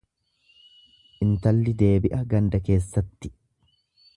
Intalli 1.25 1.75
deebi'a 1.83 2.23
ganda 2.35 2.63
keessatti. 2.71 3.35